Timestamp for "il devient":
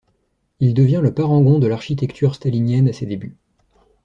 0.59-0.99